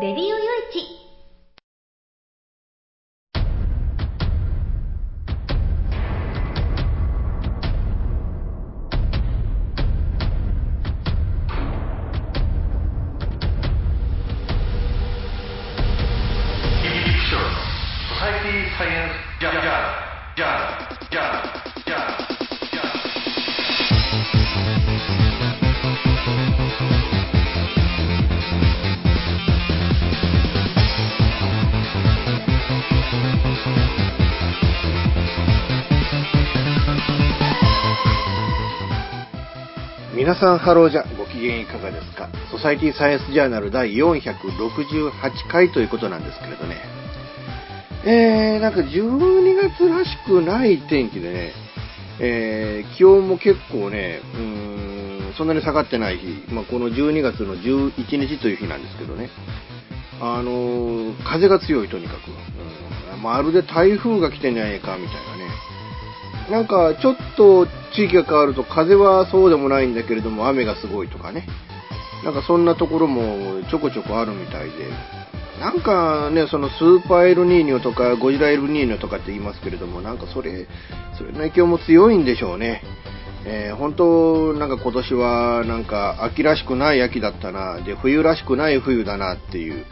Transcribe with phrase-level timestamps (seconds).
[0.00, 0.39] レデ
[40.40, 42.28] さんハローじゃご機嫌いかがですか？
[42.50, 45.10] ソサイティサイエンスジャーナル第468
[45.50, 46.76] 回ということなんですけれどね。
[48.04, 51.52] えー、なんか12月らしくない天気でね、
[52.18, 59.28] えー、気温も結構ね、うーん、そんなに下がってない日、まあ、この12月の11日という日なんですけどね、
[60.20, 62.30] あのー風が強いとにかく、
[63.14, 65.39] うん、まるで台風が来てんじゃねえかみたいなね、
[66.50, 71.46] なんかちょっと地域が変わると風はそうでもないんだけれども雨がすごいとかね。
[72.24, 74.90] なんかそんなところもちょこちょこあるみたいで。
[75.60, 80.66] なんかね、そのスーパーエルニーニョとかゴジラエルニーニョとかって言いますけれども、なんかそれ、
[81.18, 82.82] それの影響も強いんでしょうね。
[83.44, 89.84] えー本当、なんか今年はなんか秋らしくない秋だったな、で、冬らしくない冬だなっていう、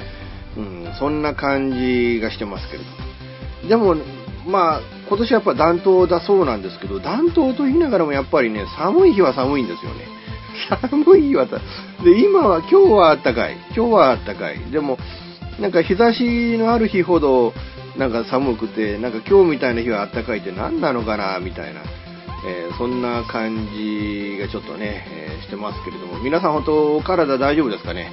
[0.56, 2.82] うん、そんな感じがしてますけれ
[3.68, 3.94] ども。
[3.94, 4.17] でも、
[4.48, 10.08] まあ、今年やっぱ暖冬だそうなんですけど、暖冬と言いながらもやっぱりね、寒い日は寒いんですよね。
[10.90, 11.58] 寒い日はた、
[12.02, 13.56] で、今は、今日は暖かい。
[13.76, 14.58] 今日は暖かい。
[14.72, 14.98] でも、
[15.60, 17.52] なんか日差しのある日ほど、
[17.98, 21.80] なんか寒くて、なんか今日みたいな日は暖かいって何なのかな、みたいな。
[22.46, 28.12] えーそんな感じがちょっとね、えーしてますけれども、皆さん本当、体大丈夫ですかね？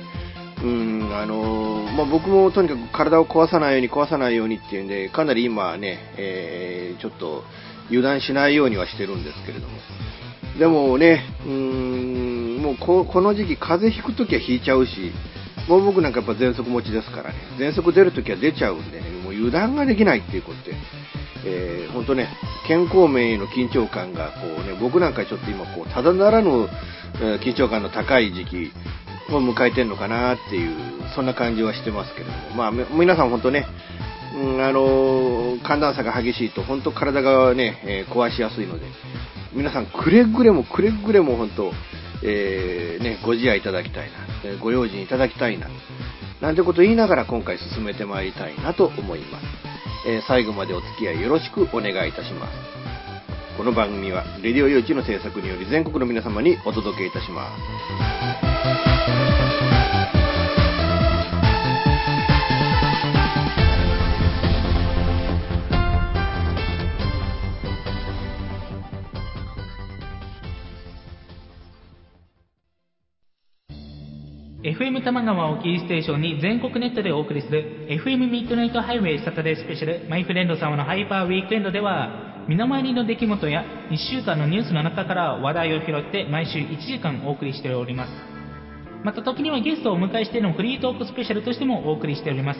[0.64, 7.44] うん、あのーまあ、僕もとにかく体を壊さないように壊さないようにっていうんで、かなり今ね、えーちょっと
[7.88, 9.74] 油断しないようにはしてるんですけれども。
[10.58, 15.12] でもね、うん、もうここの時期風邪ひくときはひいちゃうし、
[15.68, 20.76] もう僕なんかやっぱ喘息持ちですからね、喘息出るときは出ちゃうんでね、もう油断ができないっていうことで、
[21.46, 22.30] えー、本当ね、
[22.68, 26.70] 健康面への緊張感がこうね、僕なんかちょっと今こう、ただならぬ、
[27.44, 28.72] 緊張感の高い時期
[29.30, 30.76] を迎えてるのかなっていう、
[31.16, 33.66] そんな感じはしてますけれども、まあ、皆さん本当ね、
[34.36, 38.86] うん、あの寒暖差が激しいと本当体がね、えー壊しやすいので、
[39.54, 41.72] 皆さんくれぐれもくれぐれも本当、
[42.24, 45.68] えーね、ご自愛いただきたいな、えご用心いただきたいな、
[46.42, 49.46] なんてことを言いながら今回進めてまいりたいなと思います。
[50.08, 52.86] えー最後までお付き合いよろしくお願いいたします。
[53.58, 57.50] この番組は、レディオ用地の制作により全国の皆様にお届けいたしま
[58.82, 58.85] す。
[74.66, 88.35] FM 玉川をキーステーションに全国ネットでお送りする FM ミッドナイトハイウェイサタデースペシャルマイフレンド様のハイパーウィークエンドでは身の回りの出来事や1週間のニュースの中から話題を拾って毎週1時間お送りしております
[89.06, 92.60] また時にはゲストをお迎えしてのフリートークスペシャルとしてもお送りしております。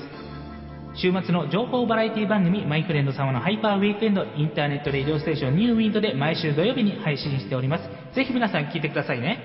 [0.96, 8.16] 週末の情報バラエティ番組マイフレンド様のハイパーウィークエンドインターネットレディオステーションニューウィンドで毎週土曜日に配信しております。
[8.16, 9.40] ぜひ皆さん聞いてくださいね。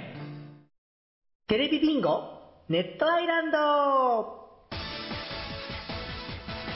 [1.49, 2.21] テレビビンゴ
[2.69, 3.59] ネットアイランド。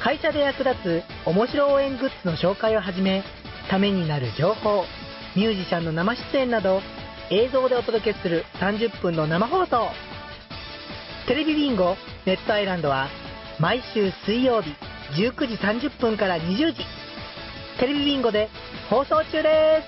[0.03, 3.23] 会社で役立つ面白応援グッズの紹介をはじめ
[3.69, 4.85] ためになる情報
[5.37, 6.81] ミュージシャンの生出演など
[7.31, 10.14] 映像でお届けする30分の生放送。
[11.27, 11.97] テレビビンゴ
[12.27, 13.09] ネットアイランドは
[13.59, 14.75] 毎週水曜日
[15.19, 16.85] 19時30分から20時。
[17.81, 18.51] テレビビンゴで
[18.91, 19.83] 放送中で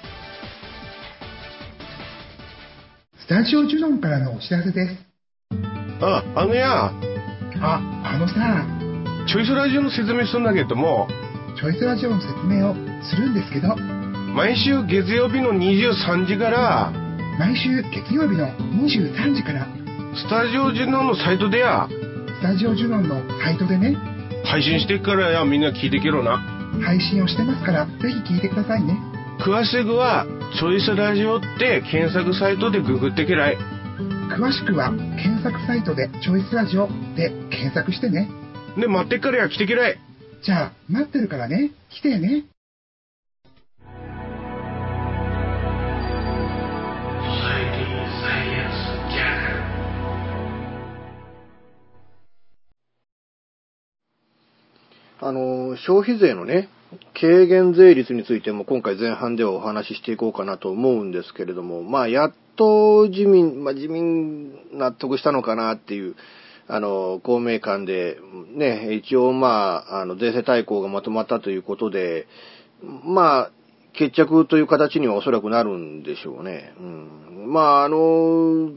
[3.17, 3.23] す。
[3.27, 4.97] スタジオジュノンからのお知らせです。
[6.01, 8.65] あ、あのや、あ、あのさ、
[9.29, 11.07] チョイスラジオの説明するんだけども、
[11.59, 16.93] チョイスラジオの説明をするんですけど、毎週月曜日の23時から、
[17.39, 19.67] 毎週月曜日の23時から、
[20.17, 21.87] スタジオジュノンのサイトでや、
[22.41, 23.95] スタジオジュノンのサイトでね、
[24.45, 26.39] 配信してっからや、みんな聞いてけろな。
[26.83, 27.93] 配信をしてますから、ぜ
[28.27, 28.99] ひ聞いてくださいね。
[29.45, 30.27] 詳しくは、
[30.59, 33.59] チョイスラジオって検索サイトでググってけらい。
[34.33, 38.31] 詳しくは、検索サイトでチョイスラジオで検索してね。
[38.79, 39.99] で、待ってっからや、来てけらい。
[40.43, 42.45] じゃあ、待ってるからね、来てね。
[55.19, 56.69] あの、消費税のね、
[57.19, 66.17] 軽減税率についても今回前半ではお話ししていこうかなと思うんですけれども、まあ、やっと自民、まあ、自民納得したのかなっていう、
[66.69, 68.19] あの、公明間で、
[68.55, 72.27] ね、一応まあ、あの、税制大綱がまとまったということで、
[72.83, 73.51] まあ、
[73.95, 76.75] 決着という形にはおそらくなるんでしょうね。
[76.79, 77.53] うん。
[77.53, 78.73] まあ、あの、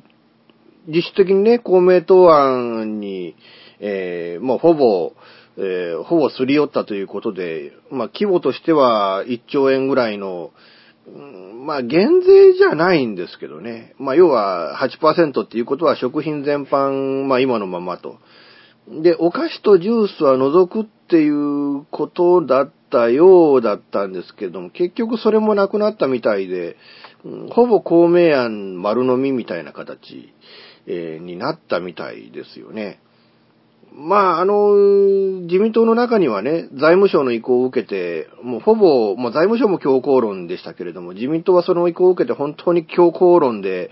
[0.88, 3.36] 実質的にね、公明党案に、
[3.80, 5.14] えー、もうほぼ、
[5.62, 10.52] えー、ほぼすり寄ったということで、まあ、規模としては1兆円ぐらいの、
[11.66, 13.94] まあ、減税じゃないんですけどね。
[13.98, 18.20] まあ、要は8%っていうことは食品全般、まあ、今のままと。
[18.88, 26.78] で、お菓子とジュースは除くっていうことだったようだったんですけども、結局それもなくなったみたいで、
[27.52, 30.34] ほぼ公明案丸飲みみたいな形、
[30.88, 33.02] えーになったみたいですよね。
[33.94, 34.76] まあ、あの、
[35.42, 43.92] 自民党の中にはね、財務省の意向を受けて、もうほぼ、もう財務省も強硬論でしたけれども、自民党はその意向を受けて本当に強硬論で、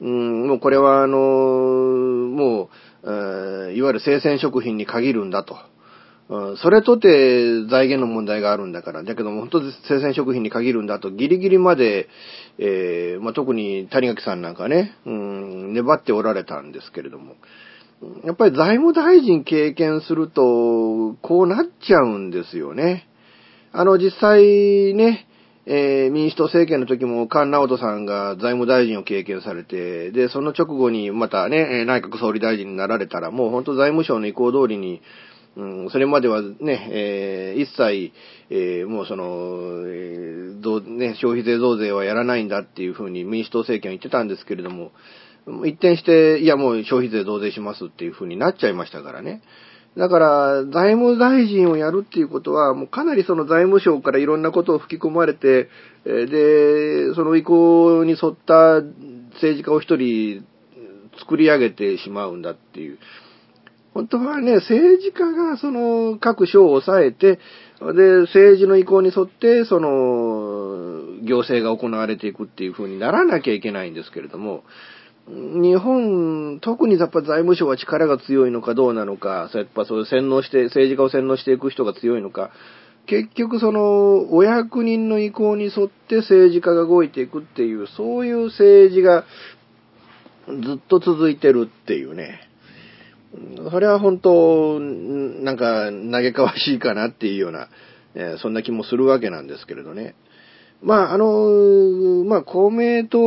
[0.00, 2.68] うん、もうこれはあの、もう、
[3.02, 5.56] えーいわゆる生鮮食品に限るんだと。
[6.28, 12.08] うんそれとて財源の問題があるんだから、だけども本当に生鮮食品に限るんだと、ギリギリまで、
[12.58, 17.34] えーまあ、特に谷垣さんなんかね、うん、粘っておられたんですけれども、
[18.24, 23.06] やっぱり財務大臣経験すると、こうなっちゃうんですよね。
[23.72, 25.26] あの、実際ね、
[25.66, 35.02] えー民主党政権の時も菅直人さんが財務大臣を経験されて、で、その直後にまたね、内閣総理大臣になられたら、もう本当財務省の意向通りに、
[35.56, 38.12] うん、それまではね、えー一切、
[38.48, 39.24] えーもうその、
[39.86, 44.92] えーね、消費税増税はやらないんだっていうふうに民主党政権は言ってたんですけれども、
[45.64, 49.42] 一転して、いやもう消費税増税しますっていうふうになっちゃいましたからね。
[49.96, 55.68] だから、財務大臣をやるっていうことは、もうかなりその財務省からいろんなことを吹き込まれて、
[56.04, 58.82] で、その意向に沿った
[59.34, 60.44] 政治家を一人
[61.18, 62.98] 作り上げてしまうんだっていう。
[63.92, 67.40] 本当はね、政治家がその各省を抑えて、
[67.80, 74.62] で、政治の意向に沿って、その、行政が行われていくっていう風にならなきゃいけないんですけれども、
[75.30, 82.50] 日本、特にやっぱ財務省は力が強いのかどうなのか、やっぱそういう洗脳して、政治家を洗脳していく人が強いのか、
[83.06, 89.24] 結局その、お役人の意向に沿って政治家が動いていくっていう、そういう政治が
[90.46, 92.40] ずっと続いてるっていうね。
[93.70, 97.68] それは本当、なんか、嘆かわしいかなっていうような、
[98.16, 100.16] えそんな気もするわけなんですけれどね。
[100.82, 103.18] まあ、あの、まあ、公明党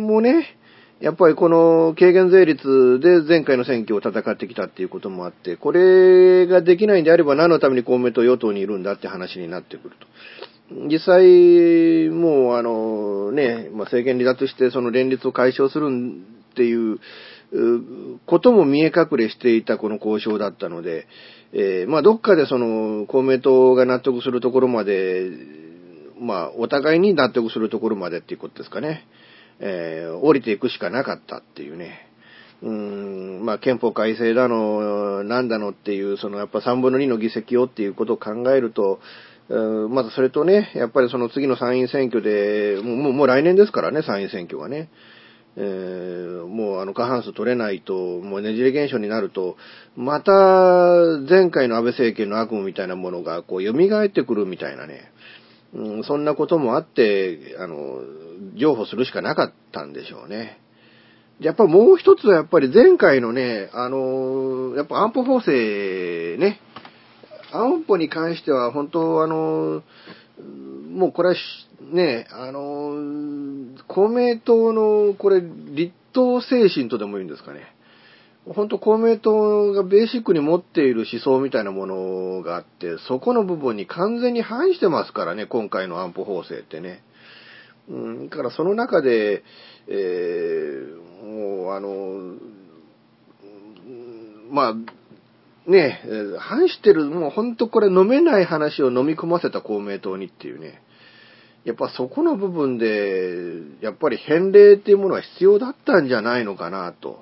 [0.00, 0.56] もね、
[1.00, 10.06] やっぱりこの軽減税率で前回の選挙を戦ってきたっていうこともあって、これができないんであれば何のために公明党与党にいるんだって話になってくると。
[10.88, 15.88] 実際、もうあのね、まあ、政権離脱してその連立を解消する
[16.52, 16.98] っていう
[18.24, 21.06] ことも見え隠れしていたこの交渉だったので、
[21.52, 25.30] えーまあどっかでその公明党が納得するところまで、
[26.18, 29.06] まあお互いに納得するところまでっていうことですかね。
[29.60, 32.08] えー降りていくしかなかったっていうね。
[32.62, 39.00] うん、まあ憲法改正だの、なんだのっていう、そのやっぱ3分の2の議席をっていうことを考えると、
[39.50, 44.88] うまずそれとね、やっぱりその次の参院選挙で、もうもう来年ですからね、参院選挙がね。
[45.56, 49.56] えーもうあの過半数取れないと、もうねじれ現象になると、
[49.96, 50.32] また
[51.28, 55.10] 前回の安倍政権の悪夢みたいなものがこう蘇ってくるみたいなね、
[55.74, 58.00] うん、そんなこともあって、あの、
[58.54, 60.60] 譲歩するしかなかったんでしょうね。
[61.40, 66.60] やっぱもう一つはやっぱり前回のね、あの、やっぱ安保法制ね、
[67.50, 69.82] 安保に関しては本当あの、
[70.90, 71.34] もうこれは
[71.92, 77.73] ね、あの、公明党のこれ立党精神とでも言うんですかね。
[78.46, 87.02] 本当公明党がベーシックに持っている思想みたいなものがあって、そこの部分に完全に反してますからね、今回の安保法制ってね。
[87.88, 89.42] うん、だからその中で、
[89.88, 92.36] えーもうあの、
[94.50, 94.74] まあ、
[95.70, 96.02] ね、
[96.38, 100.82] 反してる、もう本当これ飲めない話を飲み込ませた公明党にっていうね。
[101.64, 107.18] やっぱそこの部分で、やっぱり返礼っていうものは必要だったんじゃないのかなと。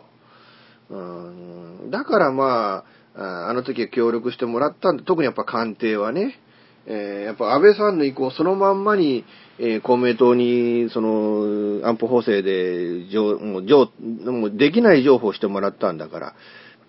[0.93, 1.91] うん。
[1.91, 2.85] だからま
[3.17, 6.39] あ、あの時は協力してもらったんで、特にやっぱ官邸はね、
[6.87, 9.25] えーやっぱ安倍さんの意向そのまんまに、
[9.59, 16.35] えー公明党に、その、安保法制で、上もうもうできない情報をしてもらったんだから、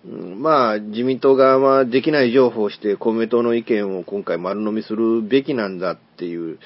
[0.06, 6.58] うんまあ、自民党側はできない情報をして公明党の意見を今回丸飲みするべきなんだっていう、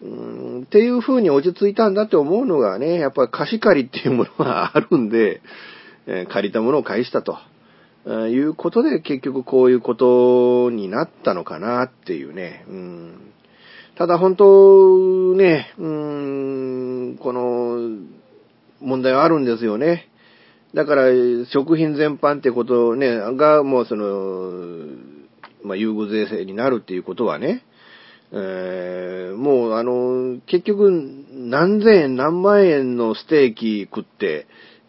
[0.00, 5.40] うんっていう風に落ち着いたんだって思うのがね、やっぱり貸し借りっていうものがあるんで、
[6.08, 7.38] え借りたものを返したと。
[8.06, 12.64] えいうことで結局こういうことになったのかなっていうね。
[12.68, 13.32] うん、
[13.96, 17.98] ただ本当ね、うん、この
[18.80, 20.08] 問題はあるんですよね。
[20.74, 21.04] だから
[21.52, 24.86] 食品全般ってことね、がもうその、
[25.62, 27.62] まあ、優遇税制になるっていうことはね、
[28.32, 30.90] えーもうあの、結局
[31.32, 34.46] 何千円何万円のステーキ食って、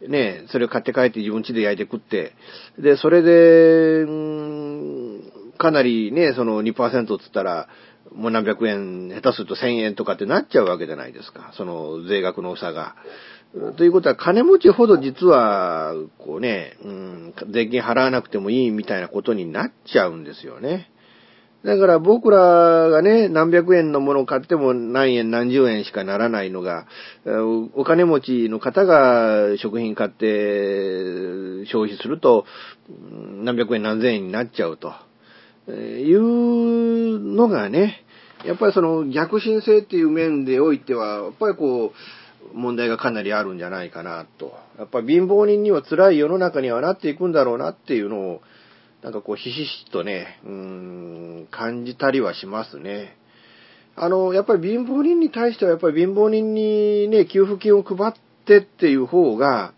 [0.08, 2.34] ね、それを買って帰って自分家で焼いて食って、
[2.77, 5.22] で、それで、ん
[5.58, 7.68] かなりね、その2%つったら、
[8.13, 11.51] もう何百円、下手すると1000円とかってなっちゃうわけじゃないですか。
[11.56, 12.96] その税額の差が。
[13.77, 20.89] ということは、金持ちほど実は、こうね、うん、税金払わなくてもいいみたいなことになっちゃうんですよね。
[21.63, 22.38] だから僕ら
[22.89, 26.88] がね、何百円のものを買っても何円何十円しかならないのが、
[27.75, 32.46] お金持ちの方が食品買って消費すると、
[33.44, 34.94] 何百円何千円になっちゃうと。
[35.70, 38.04] いうのがね、
[38.46, 44.54] やっぱりその逆進性っていう面でおいては、やっぱりこう、問題がかなりあるんじゃないかなと。
[44.78, 48.42] やっぱり貧乏人には辛い世の中にはなっていくんだろうなっていうのを、
[49.03, 53.15] なんかこう、ひしひしとね、うん、感じたりはしますね。
[53.96, 58.13] あの、やっぱり貧乏人に対しては、やっぱり貧乏人にね、給付金を配っ
[58.46, 59.74] てっていう方が、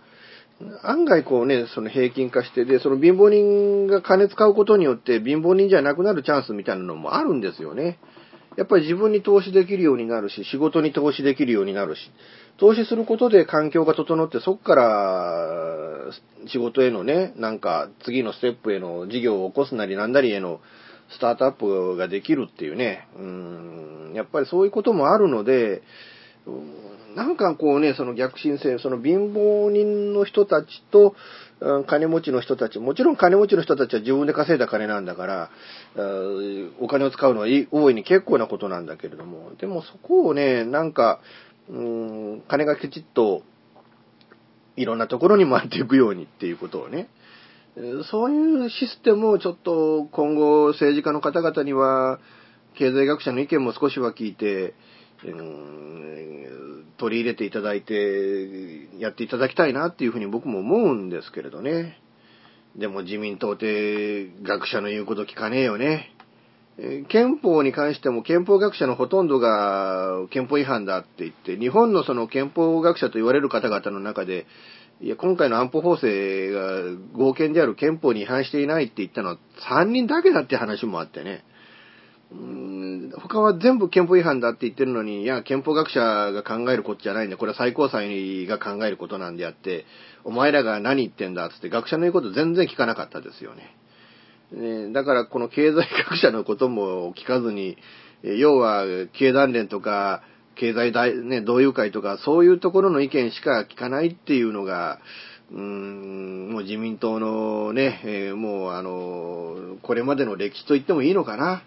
[0.83, 7.99] 案外こうね、その平均化して、で、その貧乏人が金使うことによって貧乏人じゃなくなるチャンスみたいなのもあるんですよね。
[8.57, 12.11] やっぱり自分に投資できるようになるし、仕事に投資できるようになるし、
[12.57, 16.11] 投資することで環境が整って、そこから
[16.47, 20.59] 仕事へのね、なんか次のステップへの事業を起こすなりなんだりへの
[21.09, 25.81] スタートアップができるっていうね、うん、やっぱりそういうこともあるので、
[27.15, 31.15] なんかこうね、その逆進性、その貧乏人の人たちと、
[31.85, 35.49] 金持ちの人たち、もちろん金持ちの人たちは自分で稼いだ金なんだから、
[36.79, 41.19] お金を使うのは大いに結構なことなんだけれども、でもそこをね、なんか、
[41.69, 43.43] うん、金がきちっと
[44.75, 47.09] いろんなところに回っていくように っていうことをね、
[48.09, 52.19] そういうシステムをちょっと今後政治家の方々には、
[52.73, 54.73] 経済学者の意見も少しは聞いて、
[55.25, 61.99] うん取り入れていただいて、やっていただきたいなっていうふうに僕も思うんですけれどね。
[62.75, 66.11] でも自民党って学者の言うこと聞かねえよね。
[67.09, 74.45] 憲法に関しても憲法学者のほとんどが憲法違反だって言って、日本のその憲法学者と言われる方々の中で、
[75.01, 79.37] いや、今回の安保法制が合憲である憲法に違反していないって言ったのは
[79.71, 81.43] 3人だけだって話もあってね。
[82.31, 82.71] うーん
[83.19, 87.37] 他は全部憲法違反だって言ってるのに、いや、憲法学者が考えることじゃないんだ。
[87.37, 89.85] これは最高裁が考えることなんであって、
[90.23, 93.75] お前らが何言ってんだっつって学者の言うこと全然聞かなかったですよね。
[94.51, 97.77] ねだからこの経済学者のことも聞かずに、
[98.23, 100.23] 要は経団連とか、
[100.55, 104.99] 経済大、ね、同友会とか、そういうところの意見しか聞かないっていうのが、
[105.51, 111.63] うーん、もう自民党のね、えーもうあの、これまでの歴史と言ってもいいのかな。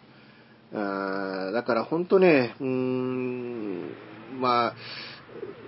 [0.74, 3.90] あーだから本当ね、うーん、
[4.40, 4.74] まあ、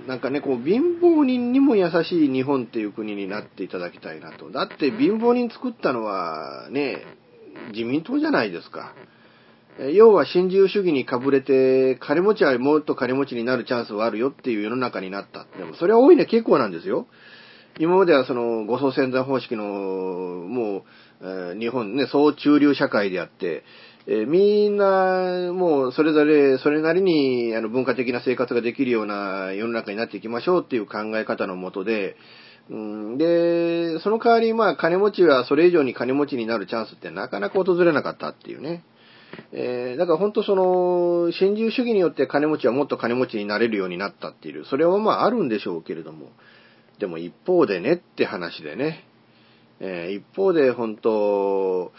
[0.07, 4.51] なんかね、こう、貧乏人にも優しい日本っていう国になっていただきたいなと。
[4.51, 7.03] だって貧乏人作ったのはね、
[7.73, 8.95] 自民党じゃないですか。
[9.79, 15.47] え要は新自由主義にかぶれて、金持ちはもっと金持ちになるチャンスはあるよっていう世の中になった。
[15.59, 17.07] でもそれは大いに結構なんですよ。
[17.79, 20.83] 今まではその、護送潜在方式の、もう、
[21.21, 23.65] えー日本ね、総中流社会であって、
[24.09, 32.17] えーみんな、もう、それぞれ、それなりに、あの、文化的な生活ができるような世の中になっていきましょうっていう考え方のもとで、
[32.71, 38.85] うん、で、その代わり、まあ、金持ちはそれ以上に金持ちになるチャンスってなかなか訪れなかったっていうね。
[39.53, 46.31] えーだから本当その、新自由主義によって金持ちはもっと金持ちになれるようになったっていう、それはまああるんでしょうけれども、
[46.99, 49.05] でも一方でねって話でね、
[49.81, 51.93] えー一方で本当、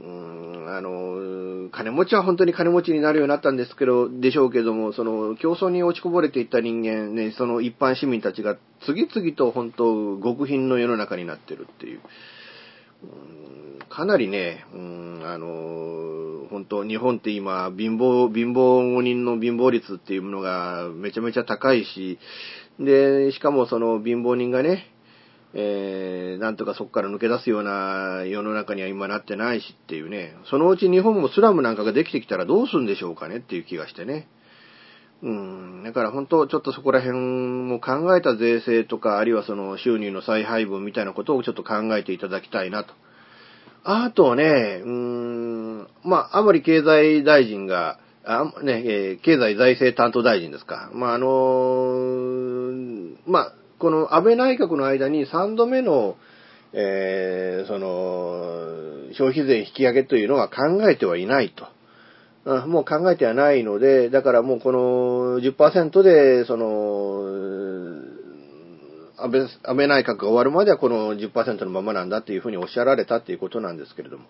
[0.00, 12.00] うんあの、金持ちは本当に金持ちになるようになったんですけど、でしょうけども、その、競争に落ちこぼれていった人間、ね、その一般市民たちが次々と本当、極貧の世の中になってるっていう。
[13.88, 22.18] かなりね、うん、あの、本当、日本って今、貧乏、貧乏人の貧乏率っていうものがめちゃめちゃ高いし、
[22.78, 24.86] で、しかもその貧乏人がね、
[25.54, 34.28] えー、なんとかそこから抜け出すような世の中には今なってないしっていうね、そのうち日本もスラムなんかができてきたらどうするんでしょうかねっていう気がしてね。
[35.22, 42.94] うん、だから本当ちょっとそこら辺も考えた税制とか、あるいはその収入の再配分みたいなことをちょっと考えていただきたいなと。
[43.84, 50.90] あとはね、うーん、まあ、甘利経済大臣が、あね、えー、経済財政担当大臣ですか。
[50.92, 56.16] まあ、あのー、まあ、この安倍内閣の間に3度目の、
[56.72, 61.66] えー、その、消費税引き上げというのは考えてはいないと。
[62.66, 67.58] もう考えてはないので、だからもうこの10%で、その、
[69.18, 74.24] 安倍、安倍内閣が終わるまではこの10%のままなんだっていうふうにおっしゃられたっていうことなんですけれども。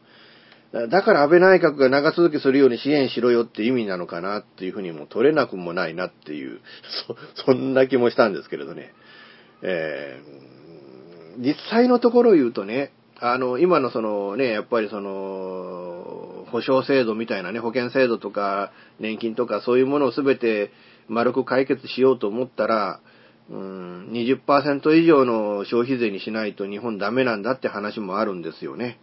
[0.91, 6.61] だから安倍内閣が長続きするように支援しろよって意味なのかなっていうふうにも取れなくもないなっていう、
[7.37, 8.93] そ、そんな気もしたんですけれどね。
[9.63, 20.71] えー、実際のところを言うとね、あの、今のそのね、やっぱりその、保障制度みたいなね、保険制度とか年金とかそういうものをすべて
[21.09, 23.01] 丸く解決しようと思ったら、
[23.51, 28.99] うん、20%以上の消費税にしないと日本ダメなんだって話もあるんですよね。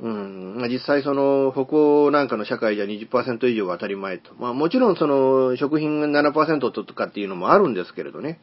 [0.00, 4.34] うん、実際その、北欧なんかの社会じゃ20%以上が当たり前と。
[4.38, 8.40] まあもちろんその、食品が7%とかっていうのもあるんですけれどね。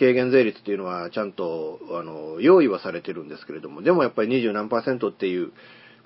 [0.00, 5.52] 軽減税率っていうのはちゃんと、あの、用意はされてるんですけれども、でもやっぱり20何パーセントっていう、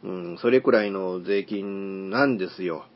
[0.03, 2.87] うん、それくらいの税金なんですよ。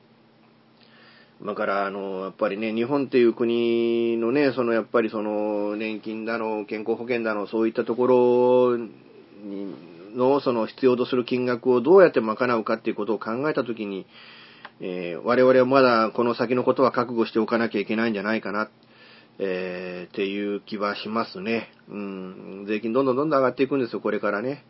[1.47, 8.97] だから、あの、やっぱりね、日本っていう国のね、そのやっぱりその、年金だの、健康保険だの、そういったところに、
[10.17, 14.05] の、その必要とする金額をどうやって賄うかっていうことを考えたときに、
[14.81, 18.69] えー、我々はまだこの先のことは覚悟しておかなきゃいけないんじゃないかな。
[19.39, 21.69] えー、っていう気はしますね。
[21.89, 22.65] うん。
[22.67, 24.65] 税金どんどんどんどん上がっていくんですよ、これからね。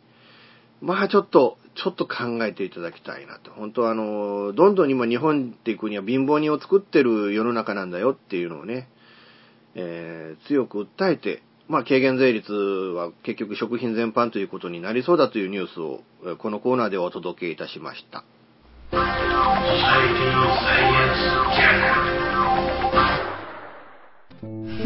[0.81, 3.51] まあちょっと、ちょっと考えていただきたいなと。
[3.51, 8.87] 本当はあの、どんどん今日本っていう国は貧乏人を作ってる世の中なんだよっていうのをね、
[9.75, 16.01] えー、強く訴えて、まあ軽減税率は結局食品全般ということになりそうだというニュースを、
[16.37, 18.23] このコーナーでお届けいたしました。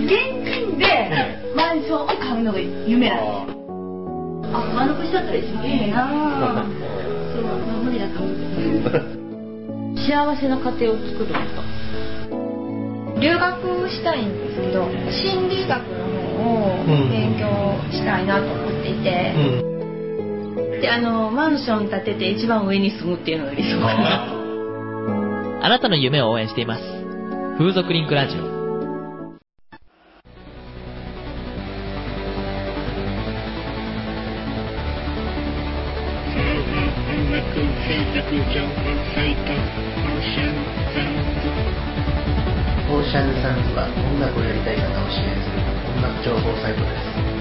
[0.04, 0.86] 現金で
[1.56, 3.64] マンションを買うのが夢なんです
[4.54, 6.66] あ丸腰だったら一番いいな
[7.34, 7.44] そう
[7.84, 9.24] 無理だと思う
[9.96, 11.34] 幸せな家庭を作ると
[13.20, 16.04] 留学したいんですけど心理学の
[16.38, 17.48] 方を勉強
[17.92, 24.28] したいなと思っていて、うん、であのマンション建てて一番上に住むっていうのが理想かな。
[25.62, 25.70] あ。
[25.70, 26.84] なたの夢を応援しています。
[27.58, 28.63] 風俗リンクラジオ
[38.54, 38.60] オー
[43.04, 45.58] シャンサンズは音楽をやりたい方を支援する
[45.98, 47.34] 音楽情報サイトです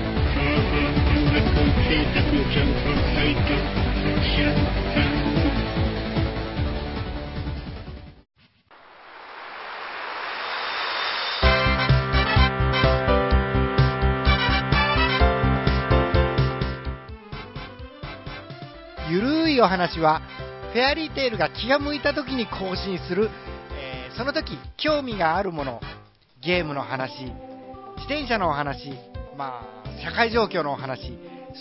[19.10, 20.22] ゆるいお話は
[20.72, 23.28] フェアリーテールが気が向いた時に更新する、
[23.78, 25.80] えー、その時興味があるもの、
[26.42, 27.34] ゲームの話、自
[28.06, 28.90] 転車のお話、
[29.36, 31.12] まあ、社会状況のお話、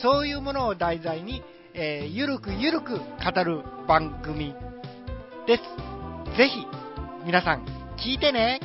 [0.02, 1.44] そういうものを題材に、
[1.74, 4.56] えー、ゆるくゆるく語る番組
[5.46, 6.38] です。
[6.38, 6.66] ぜひ、
[7.26, 7.66] 皆さん、
[7.98, 8.62] 聞いてね。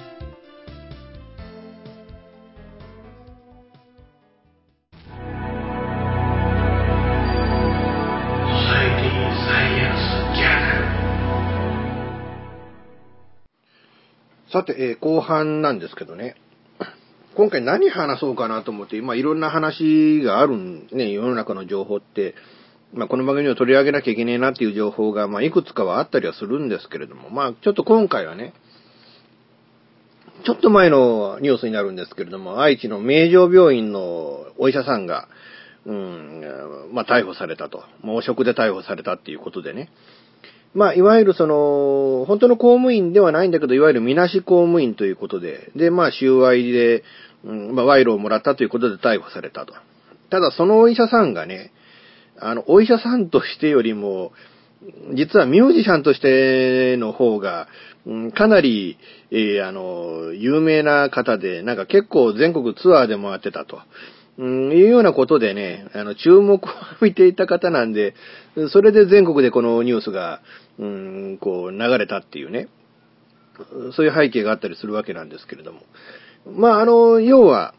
[14.56, 16.36] さて、えー、後半なんですけどね。
[17.36, 22.34] 今回何話そうかなと思って、今いろんな話があるんね、世の中の情報って、
[22.94, 28.54] まあこの番組を取り上げなきゃいけねえなっていう情報が、まあいくつかはあったりはするんですけれども、まあちょっと今回はね、
[30.46, 35.28] ちょっと前のニュースになるんですけれども、愛知の名城病院のお医者さんが、
[35.84, 36.42] うん、
[36.92, 37.84] まあ逮捕されたと。
[38.02, 39.90] 汚職で逮捕されたっていうことでね。
[40.76, 47.02] まあ、いわゆるその、本当の公務員ではないんだけど、いわゆるみなし公務員ということで、で、まあ、収賄で、
[47.44, 49.72] うん、まあ、賄賂をもらったということで逮捕されたと。
[50.28, 51.72] ただ、そのお医者さんがね、
[52.38, 54.32] あの、お医者さんとしてよりも、
[55.14, 57.68] 実はミュージシャンとしての方が、
[58.34, 58.98] かなり、
[59.30, 63.80] えー、あの、有名な方で、なんか結構全国ツアーで回ってたと。
[64.38, 68.14] うん、いうようなことでね、あの、注目を浴びていた方なんで、
[68.70, 70.40] それで全国でこのニュースが、
[70.78, 72.68] うん、こう、流れたっていうね、
[73.94, 75.80] そういう背景があったりするわけなんですけれども。
[76.54, 77.74] まあ、あの、要は、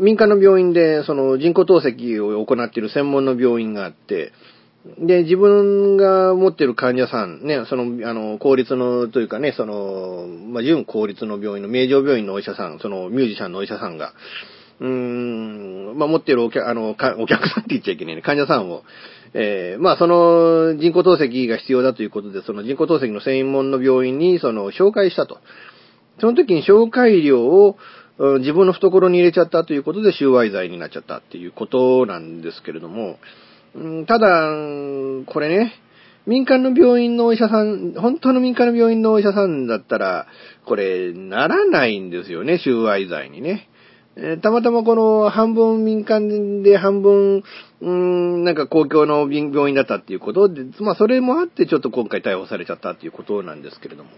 [0.00, 4.32] 民間の病院で、その人工透析を行っている専門の病院があって、
[4.98, 14.12] で、自分が持っている患者さん、ね、その、あの、公立の、というかね、その、まあ、準公立の病院の、名城病院のお医者さん、その、ミュージシャンのお医者さんが、
[14.80, 18.82] うーん、まあ、持っているお客、あの、お客さんって言っちゃいけないね、患者さんを、
[19.34, 25.38] えーまあ、その、人工透析が必要だということで、その人工透析の専門の病院に、その、紹介したと。
[26.20, 27.76] その時に紹介料を、うん
[28.38, 33.18] 自分の懐に入れちゃったということで収賄罪になっちゃったっていうことなんですけれども、
[33.74, 34.50] うんただ、
[35.26, 35.72] これね、
[36.26, 40.26] 民間の病院のお医者さん、本当の民間の病院のお医者さんだったら、
[40.66, 43.68] これ、ならないんですよね、収賄罪にね。
[44.16, 47.42] えーたまたまこの半分民間で半分、
[47.80, 54.10] うん、なんか公共の病院だったっていうことで、まあそれもあってちょっと今回逮捕されちゃったっていうことなんですけれども。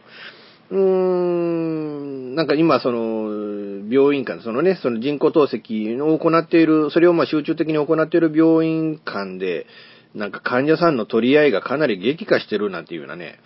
[0.70, 9.66] うーん、なんか今その、病院間、そのね、その人工透析を行っている、それをまあ集中的に行っている病院間で、
[10.14, 13.38] なんか患者さんの取り合いがかなり激化してるなんていうようなね、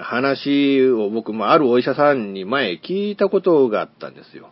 [0.00, 4.50] 話を僕もあるお医者さんに前聞いたことがあったんですよ。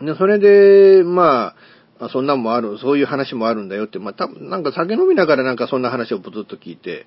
[0.00, 1.54] で、それで、ま
[2.00, 7.06] あ、そんなんもある、そういう話もあるんだよって、まあ、たなんか酒飲みながらなんかそんな話をぷつっと聞いて、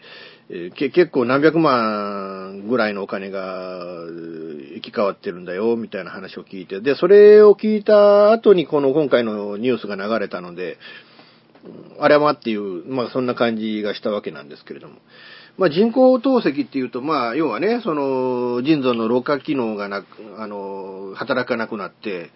[0.49, 3.79] えーけ結構何百万ぐらいのお金が
[4.73, 10.77] 行き交わってるんだよ、みたいな話を聞いて、で、それを聞いた後にこの今回のニュースが流れたので、
[11.99, 14.95] あれはっていう、まあそんな感じがしたわけなんですけれども。
[15.57, 22.29] まあ人工透析っていうと、まあ要はね、その腎臓のろ過機能がなく、あの、働かなくなって、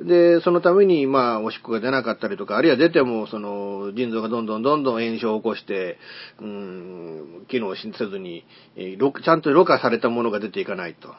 [0.00, 5.98] で、そのために、まあ、おしっこが出なかったりとか、あるいは出ても、その、腎臓がどんどんどんどん炎症を起こして、
[6.40, 8.44] うん、機能せずに、
[8.76, 11.14] えーちゃんとろ過されたものが出ていかないと。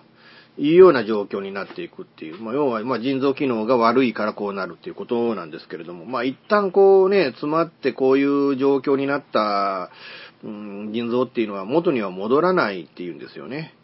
[0.60, 2.42] いうような状況になっていくっていう。
[2.42, 9.92] まあ、要は、まあ、腎臓機能が悪いからこうなるっていうことなんですけれども、まあ、一旦こうね、詰まってこういう状況になった、
[10.44, 13.76] うん、腎臓っていうのは元には戻らないっていうんですよね。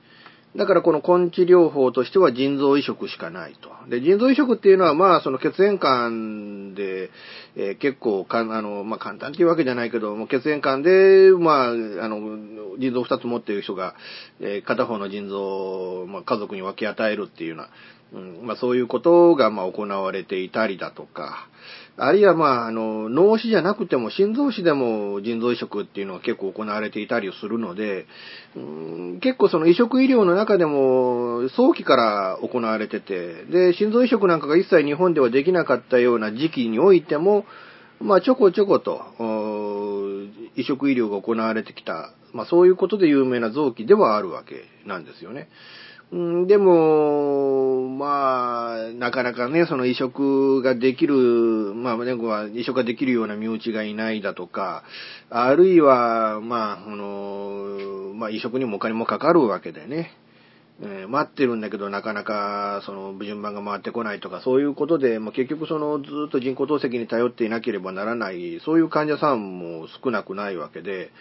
[0.55, 3.71] だからこの根治療法としては腎臓移植しかないと。
[3.89, 7.09] で、腎臓移植っていうのはまあその血縁管で、
[7.55, 11.73] えー結構か、あの、まあ簡単っていうわけじゃないけど、も血縁管で、まあ、あ
[12.07, 13.95] の、腎臓二つ持っている人が、
[14.41, 17.69] えー片方の腎臓を、まあ家族に分け与えるっていうような、
[18.13, 21.47] うん、まあそういうことがまあ行われていたりだとか、
[21.95, 28.07] あるいはまあ、あの、脳死じゃなくても心臓死でも腎臓移植っていうのは結構行われていたりするので、
[28.55, 37.45] うん結構その移植医療の中でも早期から行われてて、で、心臓移植なんかが一切日本ではできなかったような時期においても、
[38.01, 38.99] まあちょこちょこと、
[40.55, 45.47] 移植医療が行われてきた、まあそういうことで有名な臓器ではあるわけなんですよね。
[46.15, 51.15] んでも、まあ、なかなかね、その移植ができる、
[51.75, 54.83] まあ、ね、は移植ができるような身内がいないだとか、
[55.29, 60.11] あるいは、まあ、あの、まあ、移植にもお金もかかるわけでね。
[60.81, 71.11] えー待ってるんだけど、なかなか、その、順番が回ってこないとか、そういうことで、まあ、結局その、ずっと人工透析に頼っていなければならない、そういう患者さんも少なくないわけで、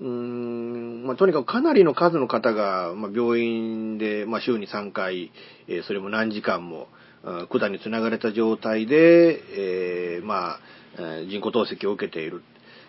[0.00, 5.30] うん、まあ、とにかくかなりの数の方が、まあ、病院で、まあ、週に3回、
[5.68, 6.88] えーそれも何時間も、
[7.48, 9.40] 管につながれた状態で、
[10.16, 10.60] えーまあ、
[11.28, 12.42] 人工透析を受けている。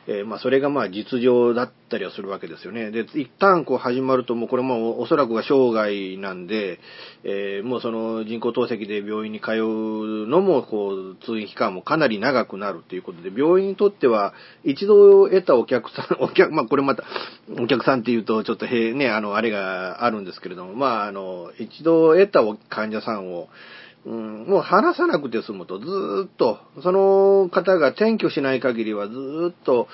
[0.07, 2.91] えーまあ、それがまあ実情だったりはするわけですよね。
[2.91, 6.79] で、一旦こう始まるともうこれもおそらくが生涯なんで、
[7.23, 17.03] えーもうその人工透析で病院に通うのもこう通院期間もかなり長くなるということで、病院にとっては一度得たお客さん、 お客、まあこれまた
[17.59, 23.49] お客さんっていうとちょっとへね、あの、あれがあるんですけれども、まああの、一度得た患者さんを
[24.05, 29.15] うん、もう話さなくて済むと、ずっと、その方が転居しない限りはず
[29.51, 29.87] っと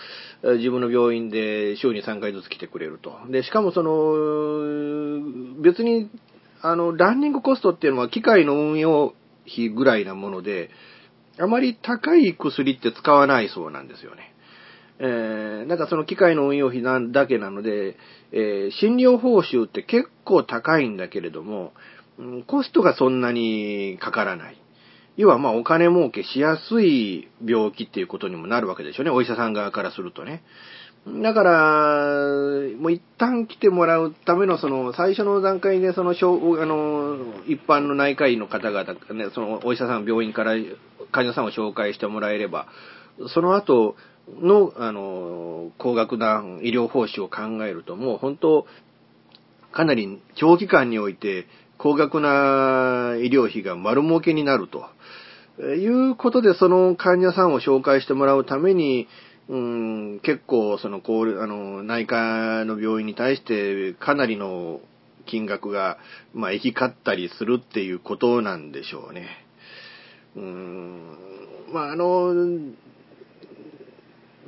[0.43, 3.17] 自分の病院で週に3回ずつ来てくれると。
[3.30, 6.10] で、しかもその、別に、
[6.62, 9.13] あの、ランニングコストっていうのは機械の運用
[9.50, 10.69] 費ぐらいなもので、
[11.39, 14.34] あまり高い薬って使わないそうなんですよね。
[15.00, 17.95] えー、なんかその機械の運用費なだけなので、
[18.32, 21.74] えー診療報酬って結構高いんだけれども、
[22.47, 24.57] コストがそんなにかからない。
[25.17, 29.12] 要はまあお金儲けしやすい病気っていうことにもなるわけでしょうね。
[29.12, 30.43] お医者さん側からするとね。
[31.07, 31.51] だから、
[32.77, 40.53] もう一旦来てもらうための、その、最初の段階で、その、しょうあの、一般の内科医の方々、ね、その、お医者さん、病院から
[41.12, 42.67] 患者さんを紹介してもらえれば、
[43.29, 43.95] その後
[44.41, 48.67] の、あの、高額な医療報酬を考えると、もう本当、
[49.71, 51.47] かなり長期間において、
[51.81, 54.85] 高額な医療費が丸儲けになると。
[55.59, 59.07] いうことで、その患者さんを紹介してもらうために、
[59.49, 64.79] うん、結構、その、こう、あの、内科の病院に対して、かなりの
[65.25, 65.97] 金額が、
[66.33, 69.27] まあ、行き交ったりするっていうことなんでしょうね。
[70.35, 71.17] うん、
[71.73, 72.33] まあ、あの、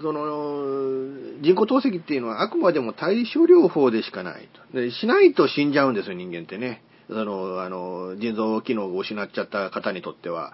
[0.01, 4.79] その、人工透析っていうのはあくまでも対症療法でしかないと。
[4.79, 6.83] で、しないと死んじゃうんですよ、人間ってね。
[7.07, 10.53] その、あの、腎臓機能を失っちゃった方にとっては、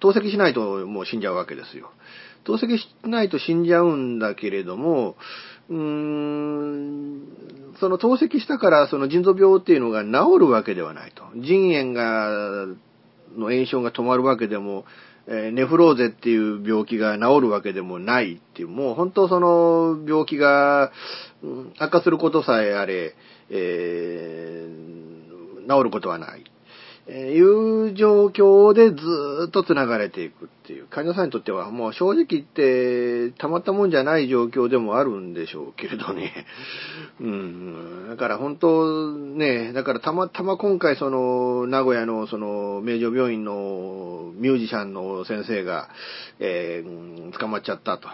[0.00, 1.90] 透析しないともう死んじゃうわけですよ。
[2.44, 5.16] 透析しないと死んじゃうんだけれども、
[5.70, 7.22] うーん、
[7.80, 11.22] その透析したからその腎臓病っていうのが治るわけではないと。
[11.40, 12.66] 腎炎が、
[13.36, 14.84] の炎症が止まるわけでも、
[15.26, 20.90] えネフローゼっていう病気が治るわけでもないっていう、もう本当その病気が
[21.78, 23.14] 悪化することさえあれ、
[23.48, 25.21] えー
[25.68, 26.44] 治ることはない。
[27.06, 30.86] えーいう状況でずーっと繋がれていくっていう。
[30.86, 36.32] 患者さんにとってはもう正直言ってたまったもんじゃない状況でもあるんでしょうけれどね。
[37.20, 38.06] うん。
[38.08, 45.88] だから本当ね、だからたまたま今回その名古屋のその名城病院のミュージシャンの先生が、
[46.38, 46.88] えー
[47.26, 48.08] うん捕まっちゃったと。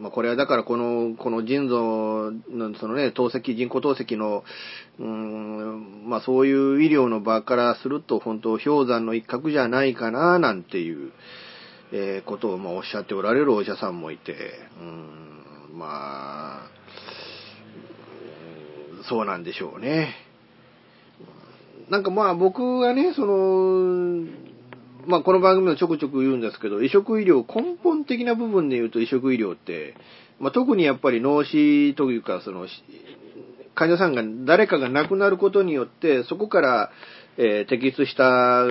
[0.00, 4.44] まあ、これはだからこの、この腎臓の、そのね、透析、人工透析の、
[4.98, 11.12] うん、まあそういう医療の場からすると、本当氷山の一角じゃないかな、なんていう、
[11.92, 14.36] えーことを、まあおっしゃっておられるお医者さんもいて、
[14.80, 14.84] う
[15.74, 16.70] ん、まあ、
[19.06, 20.14] そうなんでしょうね。
[21.90, 24.24] なんかまあ僕はね、その、
[25.06, 29.94] まあこの番組でちょくちょく言うんですけど、移植医療、根本的な部分で言うと移植医療って、
[30.38, 32.66] まあ特にやっぱり脳死というか、その、
[33.74, 36.90] 患者さんが誰かが亡くなることによって、そこから、
[37.36, 38.64] えー摘出した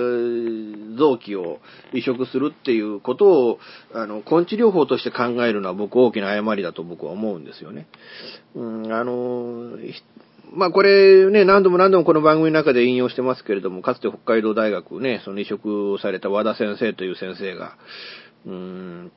[0.96, 1.60] 臓器を
[1.92, 3.58] 移植するっていうことを、
[3.94, 7.86] あの、根治療法として考えるのは僕大きな誤りだと僕は思うんですよね。
[8.54, 9.76] うん、あの、
[10.52, 17.76] まあこれね、何度も何度もこの番組の中で引用してますけれども、かつて北海道大学ね、その移植をされた和田先生という先生が、
[18.46, 19.12] うーん、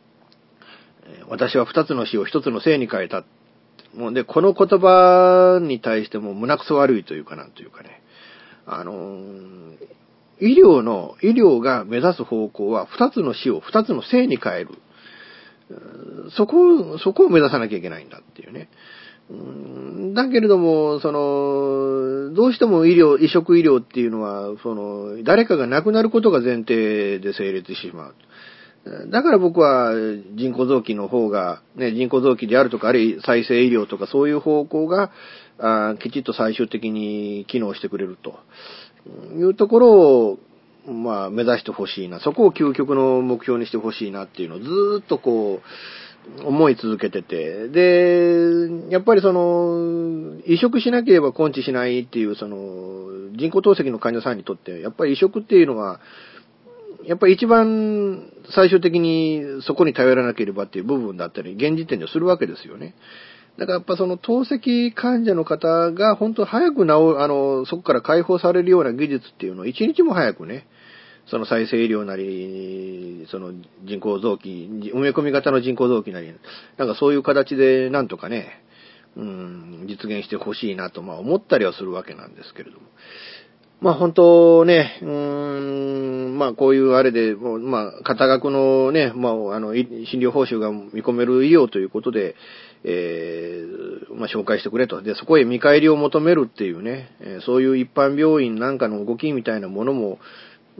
[1.27, 3.23] 私は二つの死を一つの生に変えた。
[3.95, 8.01] もうで、この言葉に対しても胸くそ悪いというかなんというかね、
[8.65, 9.19] あの
[10.39, 14.69] 医療の、医療が目指す方向は二つの死を二つの生に変える。
[16.35, 18.69] そこを、そこを目指さなきゃいけないんだっていうね。
[20.13, 28.15] だけれども、その、どうしても医療、移植医療っていうのは、その、誰かが亡くなることが前提で成立してしまう。
[29.09, 29.93] だから僕は
[30.35, 35.11] 人工臓器の方が、ね、人工臓器であるとか、あるいは再生医療とかそういう方向が、
[35.57, 38.39] あきちっと最終的に機能してくれると
[39.37, 40.39] いうところを、
[40.85, 42.19] まあ、目指してほしいな。
[42.19, 45.67] そこを究極の目標にしてほしいなっていうのをずーっとこう、
[46.43, 47.67] 思い続けてて。
[47.69, 52.57] で、やっぱりその、移植しなければ根治しないっていう、その、
[53.35, 55.99] 人工透析の患者さんにとって、やっぱり移植っていうのは、
[57.05, 62.95] やっぱり一番最終的にそこに頼らなければっていう部分だったり、現時点ではするわけですよね。
[63.57, 70.65] だからやっぱその透析患者の方が本当早く治る、あの、そこから解放されるような技術っていうのを一日も早くね、
[71.27, 73.53] その再生医療なり、その
[73.85, 76.33] 人工臓器、埋め込み型の人工臓器なり、
[76.77, 78.61] なんかそういう形でなんとかね、
[79.15, 82.87] うん、実現してほしいなと、まあ思ったりはするわけなんですけれども。
[83.79, 85.09] まあ本当ね、うー
[86.29, 92.35] ん、まあこういうあれで、まあ肩額のね、まああの、診療報酬が見込める医療ということで、
[92.85, 95.01] えー、まあ紹介してくれと。
[95.01, 97.09] で、そこへ見返りを求めるっていうね、
[97.45, 100.17] そういう一般病院なんかの動きみたいなものも、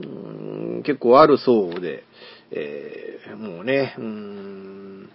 [0.00, 2.04] うん結構あるそうで、
[2.50, 5.10] えーもうね、うーん、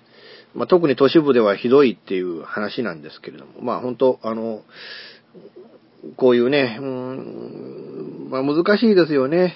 [0.55, 4.61] まあ特に都市部ではひどいっていう話なんですけれども、まあ本当あの、
[6.15, 9.55] こういうね、うん、まあ難しいですよね。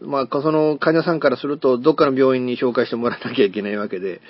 [0.00, 4.20] まあ、その患者さんからすると、どっかの病院に紹介してもらわなきゃいけないわけで、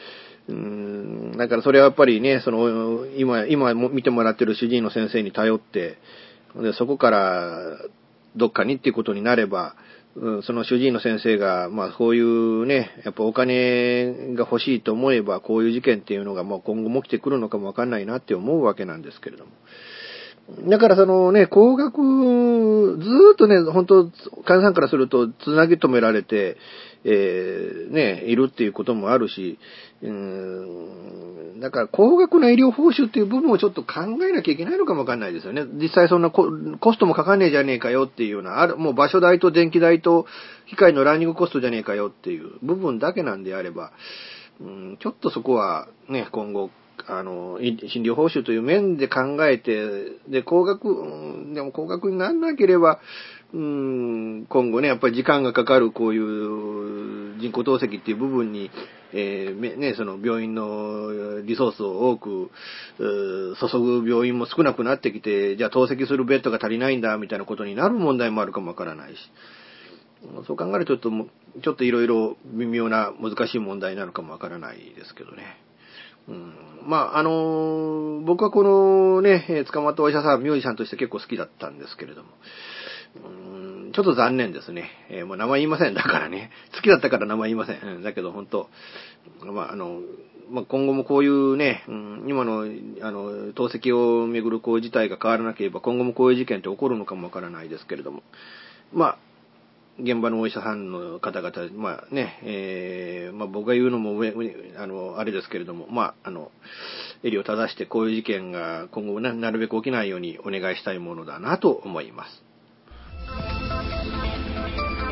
[0.49, 5.99] うん、だからそれはやっぱりね、その、今、今見てもらってる主治医の先生に頼って、
[6.55, 7.79] で、そこから、
[8.37, 9.75] どっかにっていうことになれば、
[10.17, 19.53] うんその主治医の先生が、まあこういうね、やっぱお金が欲しいと思えば、こういう事件っていうのがもう今後も起きてくるのかもわかんないなって思うわけなんですけれども。
[20.69, 24.11] だからそのね、高額、ずーっとね、本当
[24.45, 26.57] 患者さんからすると、つなぎ止められて、
[27.05, 29.59] えー、ね、いるっていうこともあるし、
[30.03, 30.11] うー
[31.57, 35.65] ん、だから高額な医療報酬っていう部分をちょっと考えなきゃいけないのかもわかんないですよね。
[35.81, 36.49] 実際そんなコ
[36.81, 40.27] コストもかかんねえじゃねえかよっていうような、ある、もう場所代と電気代と
[40.69, 43.93] 機械のランニングコストじゃねえかよっていう部分だけなんであれば、
[44.61, 46.71] うん、ちょっとそこはね、今後、
[47.09, 49.81] あの、診療報酬という面で考えて、
[50.29, 50.89] で、高額、
[51.55, 53.01] でも高額にならなければ、
[53.55, 58.71] うん、今後ね、やっぱり時間がかかるこういう人工透析っていう部分に、
[59.13, 62.51] えーね、その病院のリソースを多く、
[62.99, 69.19] 注ぐ病院も少なくなってきて、じゃあ透析するベッドが足りないんだ、みたいなことになる問題もあるかもわからないし。
[70.47, 75.66] そう考えると、ちょっと、ちょっといろいろ微妙な難しい問題なのかもわからないですけどね。
[76.29, 76.53] うん、
[76.87, 82.31] まあ、あの僕はこのね、捕まったお医者さん、ミュージシャンとして結構好きだったんですけれども、
[83.93, 84.91] ちょっと残念ですね。
[85.09, 85.95] えーもう名前言いません。
[85.95, 86.51] だからね。
[86.75, 87.81] 好きだったから名前言いません。
[87.81, 88.69] うんだけど本当、
[89.45, 90.01] まあ、あの、
[90.51, 92.67] まあ、今後もこういうね、うん今の、
[93.03, 98.23] あの、透析をめぐるこう事態が変わらなければ、今後もこういう事件って起こるのかもわからないですけれども、
[98.93, 99.19] まあ、
[99.99, 104.35] 現場のお医者さんの方々、まあね、えーまあ僕が言うのも上、
[104.77, 106.51] あの、あれですけれども、まあ、あの、
[107.23, 112.45] 襟を正してこういう事件が今後ななるべく起きないようにお願いしたいものだなと思います。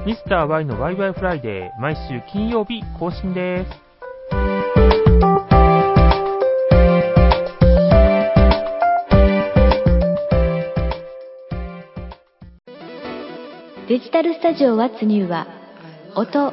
[0.06, 3.70] ミスター y のワイワイフライデー、毎週金曜日更新です。
[13.88, 15.46] デジタルスタジオ What's New は
[16.16, 16.52] 音、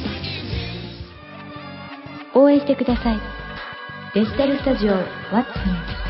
[2.41, 3.21] 応援してください
[4.15, 4.93] デジタルスタジオ
[5.31, 6.01] What's New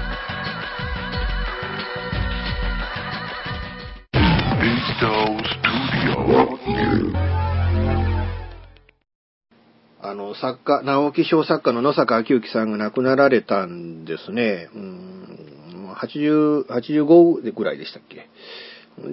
[10.04, 14.70] あの、作家、直木賞作家の野坂昭之さんが亡くなられたんですね。
[14.74, 18.30] うん、80、85ぐらいでしたっけ。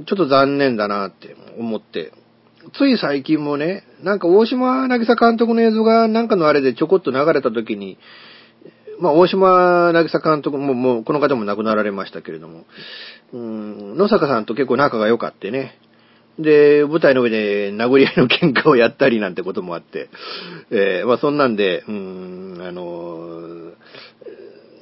[0.06, 2.12] ちょっと残念だなって思って。
[2.74, 7.98] つい最近もね、なんか大島渚監督の映像がなんかのあれでちょこっと流れた時に、
[9.00, 12.64] まあ大島渚監督も、もうこの方も亡くなられましたけれども、
[13.32, 15.78] うん、野坂さんと結構仲が良かってね。
[16.38, 20.08] で、舞台の上で殴り合いの喧嘩をやったりなんてこともあって、
[20.70, 23.67] えーまあそんなんで、うん、あの、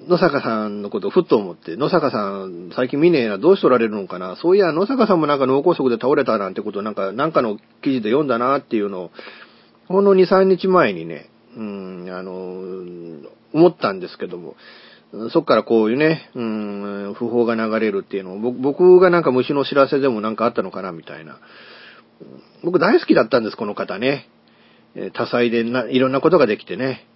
[0.06, 9.10] 野坂さんのことをふっと思って、野坂さん最近見ねえな、どうしておられるのかな、そういや野坂さんもなんか脳梗塞で倒れたなんてことなんか、なんかの記事で読んだなっていうのを、
[9.88, 14.54] ほんの2、3日前にね、うん、あの、思ったんですけども、
[15.32, 21.38] そっからこういうね、うん、訃報が流れるっていうのを、僕がなんか虫の知らせでもなんかあったのかなみたいな。
[22.62, 24.28] 僕大好きだったんです、この方ね。
[25.14, 27.06] 多彩でな、いろんなことができてね。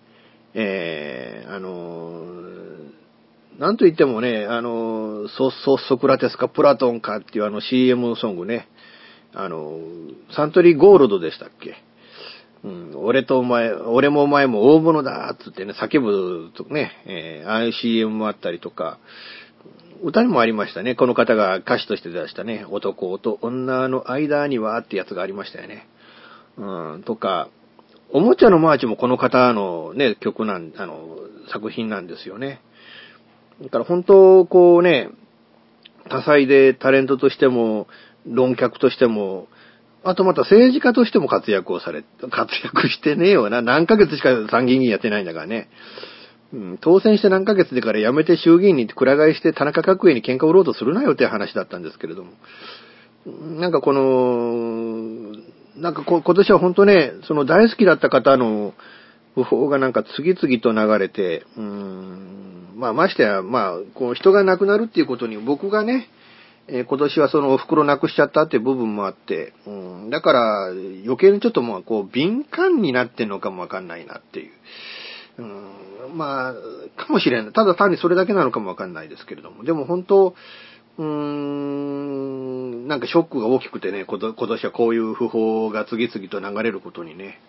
[0.54, 2.39] えーあの
[3.60, 8.68] なんと言ってもね、あのソ、ソ、ソクラテスかプラトンかっていうあの CM ソングね。
[9.34, 9.78] あの
[10.34, 11.74] サントリーゴールドでしたっけ？
[12.64, 18.98] うん、俺とお前、俺もお前も大物だっつってね、叫ぶとね、えーああいう CM もあったりとか、
[20.02, 20.94] 歌にもありましたね。
[20.94, 25.86] この方が歌手として出したね、男と女の間にはってやつがありましたよね。
[26.56, 27.50] うん、とか、
[28.10, 31.18] おもちゃのマーチもこの方のね、曲なん、あの、
[31.52, 32.62] 作品なんですよね。
[33.62, 35.10] だから本当、こうね、
[36.08, 37.86] 多彩でタレントとしても、
[38.26, 39.48] 論客としても、
[40.02, 43.60] あとまた政治家としても活躍をされ、活躍してねえよな。
[43.60, 45.68] 何ヶ月しか参議院議員やってないんだからね。
[46.52, 52.32] うん、当選して何ヶ月でから辞めて衆議院にくら替えして田中角栄に喧嘩売ろうとするなよって話だったんですけれども。
[53.60, 55.36] なんかこの、
[55.76, 58.74] なんか今年は本当ね、その大好きだった方の
[59.36, 66.08] 訃報がなんか次々と流れて、うん、まあましてや、まあ、こう人が亡くなるっていうことに僕がね、
[66.66, 74.52] え、今年はそのお袋なくしちゃったっていう部分もあって、うん、だから余計にちょっともうこう敏感になってんのかもわかんないなっていう。
[75.38, 75.42] う
[76.12, 76.54] ん、まあ、
[76.96, 77.52] かもしれない。
[77.52, 79.64] ただ単にそれだけなのかもわかんないですけれども。
[79.64, 80.34] でも本当、
[80.98, 87.40] うーん、なんかショックが大きくてね、今年はこういう訃報が次々と流れることにね。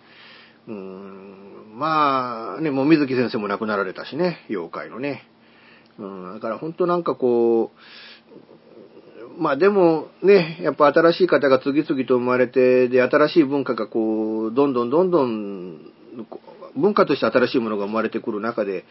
[0.68, 1.41] うーん、
[1.72, 5.22] まあ、ね、もう水木先生も亡くなられたしね、妖怪のね。
[5.98, 7.72] うん、だから本当なんかこ
[9.38, 15.92] う、まあでもね、やっぱ新しい方が次々と生まれて、で、新しい文化がこう、どんどんどんどん、
[16.76, 18.84] 文化として新しいものが生まれてくる中で、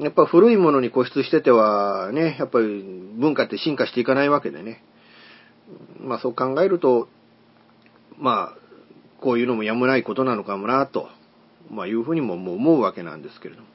[0.00, 2.82] やっぱ古いものに固執しててはね、やっぱり
[3.16, 4.82] 文化って進化していかないわけでね。
[6.00, 7.08] まあそう考えると、
[8.18, 8.58] まあ、
[9.20, 11.08] こういうのもやむないことなのかもな、と、
[11.70, 13.68] まあいうふうにももう思うわけなんですけれども。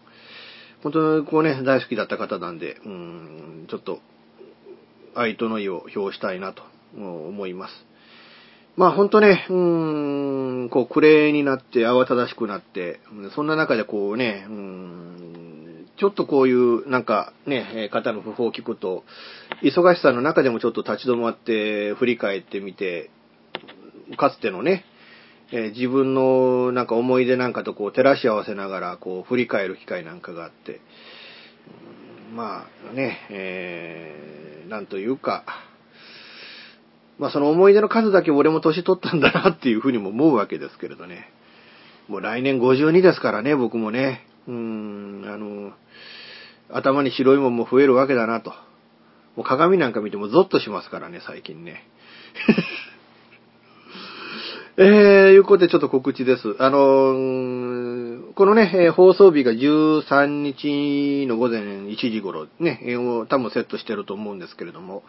[0.84, 4.00] 本当にこうね、大好きだった方なんで、うん、ちょっと
[5.16, 6.64] 愛との意を表したいなと
[6.96, 7.74] 思います。
[8.76, 13.00] まあ本当ね、うん、こう、暮れになって慌ただしくなって、
[13.36, 19.04] そんな中でこうね、うん、ちょっとこういうなんかね、方の訃報を聞くと、
[19.62, 23.12] 忙しさの中でもちょっと立ち止まって振り返ってみて、
[24.18, 24.86] かつてのね、
[25.56, 30.82] え自分のなんか思い出なんかとこう照らし合わせながらこう振り返る機会なんかがあって、
[32.34, 35.46] まあね、えー、なんというか、
[37.20, 41.30] まあその思い出の数だけ俺も年取ったんだなっていうふうにも思うわけですけれどね。
[42.08, 44.26] もう来年52ですからね、僕もね。
[44.48, 45.72] うん、あの、
[46.70, 48.50] 頭に白いもんも増えるわけだなと。
[49.36, 51.84] もう鏡なんか見てもゾッとしますからね、最近ね。
[54.76, 54.86] えー、
[55.34, 56.56] いうことでちょっと告知です。
[56.58, 65.04] あのー、このね、えー、放送日が13日の午前1時頃ね、えー、多分セットしてると思うんですけれども、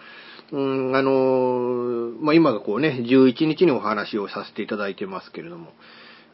[0.52, 5.72] うん、あのー、まあ、今がこうね、11日にお話をさせていただいてますけれども、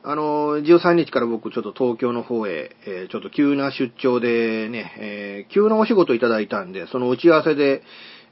[0.02, 7.84] あのー、13日から僕ちょっと東京の方へ、え、ちょっと急な出張でね、え、急なお仕事いただいたんで、その打ち合わせで、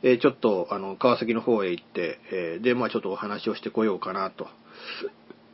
[0.03, 4.49] え、ちょっと、あの、川崎の方へ行って、え、で、まあちょっとお話をしてこようかなと。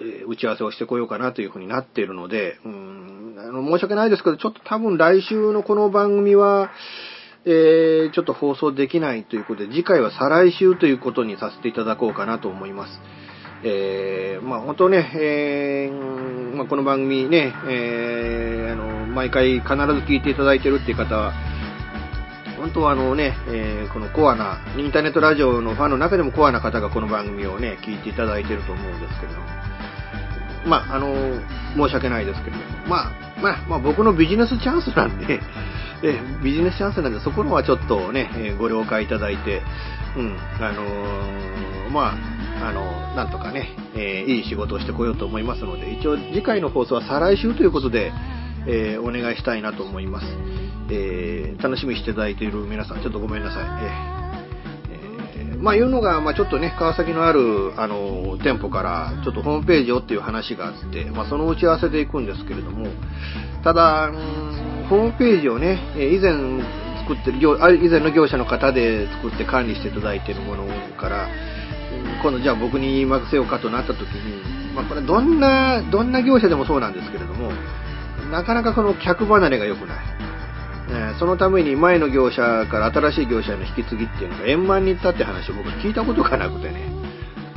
[0.01, 6.71] え打ち合わせをしてこようかなというふうになっているので、うん、あの申し訳ないですけど、ちょっと多分来週のこの番組は、
[7.47, 13.01] えー、ちょっと放送できないということで、次回は再来週ということにさせていただこうかなと思います。
[13.63, 19.75] えー、まあ本当ね、えー、まあ、この番組ね、えー、あの、毎回必ず
[20.07, 21.33] 聞いていただいてるっていう方は、
[22.57, 29.47] 本当はあのね、えー、このコアな、インターネットラジオのファンの中でもコアな方がこの番組をね、聞いていただいてると思うんですけれども、
[30.67, 31.41] まあ、あの、
[31.77, 35.41] 申し訳ないですけれども、まあ、まあ、まあ、僕のビジネスチャンスなんで、
[36.03, 39.63] えビジネスチャンスなんで、そこのはちょっとね、えご了解いただいて、
[40.17, 42.15] うん、あのー、ま
[42.61, 48.13] あ、あの、なんとかね、えー、いい仕事をしてこようと思いますので、一応次回の放送は再来週ということで、
[48.67, 50.27] え、お願いしたいなと思います。
[50.91, 53.65] えー、楽しみにしていただいている皆さん、ちょっとごめんなさい。
[54.91, 62.87] えー、まあ、いうのが、まあ、ちょっとね、川崎のある、あの、店舗から、ちょっとホームページをっていう話があって、まあ、その打ち合わせで行くんですけれども、
[63.63, 64.11] ただ、
[64.89, 66.33] ホームページをね、以前
[67.05, 70.65] 作ってる業、以前の業者の方で作って管理していただいているもの
[70.99, 71.29] から、
[72.23, 77.53] 今度じゃあ僕に任せようかとなった時に、まあ、これどんな、どんな業者でもそうなんですけれども、
[78.31, 79.99] なかなかこの客離れが良くない。
[80.95, 86.93] えそのために前の業者から新しい業者への引き継ぎっていうのが円満にいったって話を僕聞いたことがなくてね。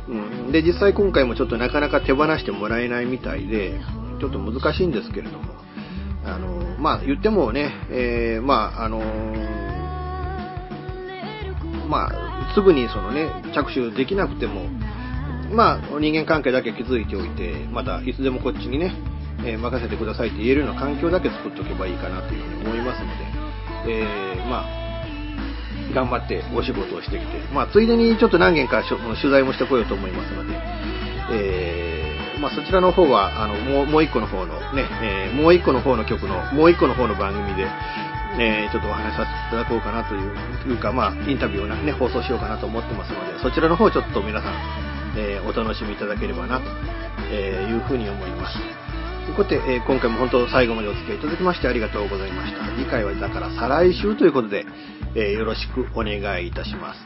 [0.08, 3.80] うん、で、実際今回もちょっとなかなか手放してもらえないみたいで、
[4.20, 5.54] ちょっと難しいんですけれども、
[6.26, 9.02] あの、まあ言ってもね、えー、まああの
[11.88, 14.66] まあ、すぐにそのね、着手できなくても、
[15.52, 18.94] まあ、人間関係だけ築いておいて、またいつでもこっちにね、
[19.46, 23.08] えー、任せてくださいって言えるような環境だけ作っておけばいいかなというふうに思いますの
[23.86, 24.88] で、えー、まあ、
[25.94, 30.54] 頑張ってお仕事をしてきて、まあ、ついでにちょっと何件か取材もしてこようと思いますので、
[31.32, 37.68] えー、まあ、そちらの方は、あの、もう、もう一個の方のね、えー、もう一個の方の曲の、もう一個の方の番組で、
[38.40, 44.54] えー、ちょっとお話しさせていただこうかなという、いうか、まあ、インタビューをね、放送しようかなと思ってますので、そちらの方ちょっと皆さん、
[45.18, 48.60] えお楽しみいただければなというふうに思います。
[49.28, 52.64] ということで、えー今回も本当最後までお付き合いいただきましてありがとうございました。
[52.78, 54.66] 次回はだから再来週ということで、
[55.16, 57.02] えーよろしくお願いいたします。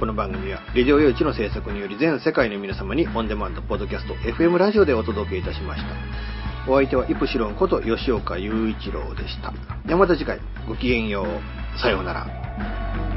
[0.00, 6.72] この番組は、レディオ用地の制作により全世界の皆様にオンデマンド、ポッドキャスト、FM ラジオでお届けいたしました。
[6.72, 9.52] お相手はイプシロンこと吉岡雄一郎でした。
[9.86, 11.78] ではまた次回、ごきげんよう。
[11.78, 13.11] さようなら。